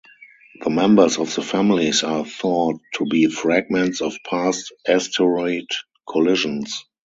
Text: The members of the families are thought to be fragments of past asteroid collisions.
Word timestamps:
The 0.63 0.71
members 0.71 1.19
of 1.19 1.35
the 1.35 1.43
families 1.43 2.01
are 2.01 2.25
thought 2.25 2.79
to 2.95 3.05
be 3.05 3.27
fragments 3.27 4.01
of 4.01 4.17
past 4.25 4.73
asteroid 4.87 5.67
collisions. 6.09 6.85